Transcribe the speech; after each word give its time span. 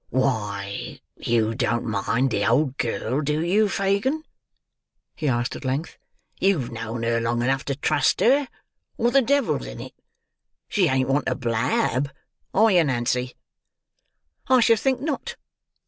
"Why, 0.09 0.99
you 1.15 1.53
don't 1.53 1.85
mind 1.85 2.31
the 2.31 2.43
old 2.43 2.75
girl, 2.77 3.21
do 3.21 3.39
you, 3.45 3.69
Fagin?" 3.69 4.23
he 5.15 5.27
asked 5.27 5.55
at 5.55 5.63
length. 5.63 5.95
"You've 6.39 6.71
known 6.71 7.03
her 7.03 7.21
long 7.21 7.43
enough 7.43 7.63
to 7.65 7.75
trust 7.75 8.19
her, 8.21 8.47
or 8.97 9.11
the 9.11 9.21
Devil's 9.21 9.67
in 9.67 9.79
it. 9.79 9.93
She 10.67 10.87
ain't 10.87 11.07
one 11.07 11.25
to 11.25 11.35
blab. 11.35 12.09
Are 12.51 12.71
you 12.71 12.83
Nancy?" 12.83 13.35
"I 14.47 14.59
should 14.61 14.79
think 14.79 15.01
not!" 15.01 15.35